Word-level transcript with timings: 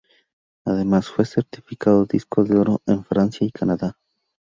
Además, 0.65 1.09
fue 1.09 1.25
certificado 1.25 2.07
disco 2.07 2.43
de 2.43 2.57
oro 2.57 2.81
en 2.87 3.03
Francia 3.05 3.45
y 3.45 3.51
Canadá. 3.51 3.99